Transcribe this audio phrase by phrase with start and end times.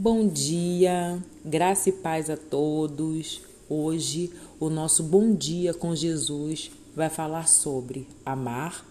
[0.00, 3.42] Bom dia, graça e paz a todos.
[3.68, 8.86] Hoje, o nosso Bom Dia com Jesus vai falar sobre amar,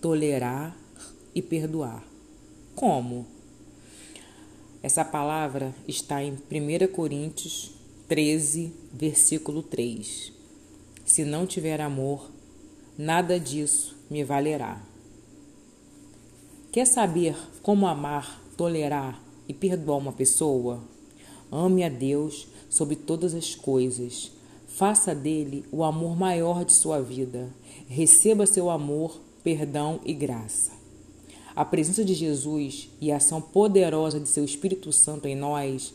[0.00, 0.76] tolerar
[1.34, 2.04] e perdoar.
[2.76, 3.26] Como?
[4.80, 7.72] Essa palavra está em 1 Coríntios
[8.06, 10.32] 13, versículo 3.
[11.04, 12.30] Se não tiver amor,
[12.96, 14.80] nada disso me valerá.
[16.70, 20.80] Quer saber como amar, tolerar e perdoar uma pessoa?
[21.50, 24.30] Ame a Deus sobre todas as coisas.
[24.66, 27.48] Faça dele o amor maior de sua vida.
[27.88, 30.72] Receba seu amor, perdão e graça.
[31.56, 35.92] A presença de Jesus e a ação poderosa de seu Espírito Santo em nós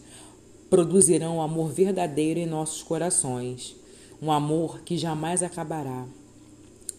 [0.69, 3.75] produzirão um amor verdadeiro em nossos corações,
[4.19, 6.05] um amor que jamais acabará,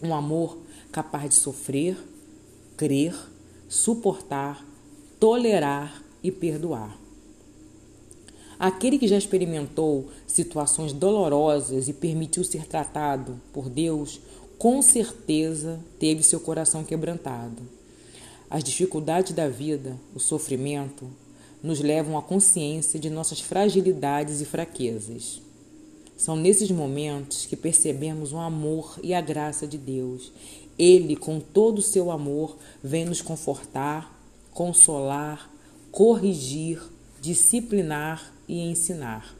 [0.01, 0.57] um amor
[0.91, 1.97] capaz de sofrer,
[2.77, 3.13] crer,
[3.67, 4.65] suportar,
[5.19, 6.97] tolerar e perdoar.
[8.57, 14.19] Aquele que já experimentou situações dolorosas e permitiu ser tratado por Deus,
[14.57, 17.61] com certeza teve seu coração quebrantado.
[18.49, 21.05] As dificuldades da vida, o sofrimento,
[21.61, 25.41] nos levam à consciência de nossas fragilidades e fraquezas.
[26.17, 30.31] São nesses momentos que percebemos o amor e a graça de Deus.
[30.79, 34.17] Ele, com todo o seu amor, vem nos confortar,
[34.51, 35.49] consolar,
[35.95, 36.83] corrigir,
[37.21, 39.33] disciplinar e ensinar.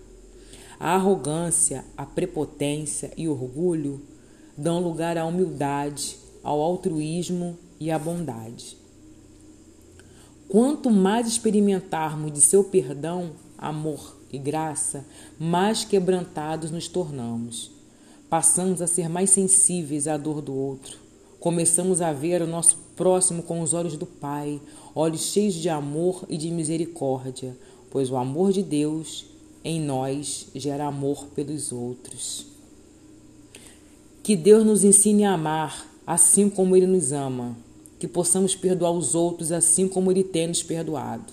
[0.80, 4.02] A arrogância, a prepotência e orgulho
[4.58, 8.78] dão lugar à humildade, ao altruísmo e à bondade.
[10.48, 15.06] Quanto mais experimentarmos de seu perdão, amor e graça,
[15.38, 17.70] mais quebrantados nos tornamos.
[18.30, 21.05] Passamos a ser mais sensíveis à dor do outro.
[21.46, 24.60] Começamos a ver o nosso próximo com os olhos do Pai,
[24.96, 27.56] olhos cheios de amor e de misericórdia,
[27.92, 29.28] pois o amor de Deus
[29.64, 32.48] em nós gera amor pelos outros.
[34.24, 37.56] Que Deus nos ensine a amar assim como Ele nos ama
[38.00, 41.32] que possamos perdoar os outros assim como Ele tem nos perdoado.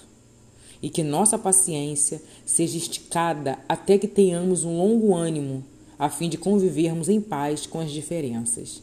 [0.82, 5.64] E que nossa paciência seja esticada até que tenhamos um longo ânimo,
[5.98, 8.82] a fim de convivermos em paz com as diferenças,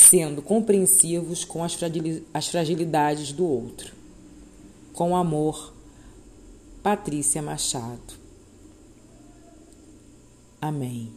[0.00, 3.92] sendo compreensivos com as fragilidades do outro.
[4.94, 5.74] Com amor,
[6.82, 8.14] Patrícia Machado.
[10.60, 11.12] Amém.